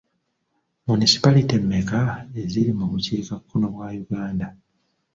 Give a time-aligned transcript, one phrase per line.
[0.85, 1.99] Munisipalite mmeka
[2.41, 4.47] eziri mu bukiikakkono bwa Uganda?